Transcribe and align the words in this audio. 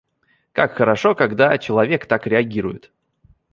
Как 0.51 0.73
хорошо, 0.73 1.13
когда 1.13 1.59
человек 1.59 2.07
так 2.07 2.25
реагирует. 2.25 2.91